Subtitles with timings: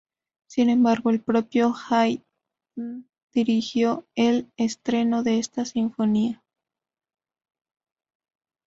[0.47, 6.41] Sin embargo, el propio Haydn dirigió el estreno de esta sinfonía.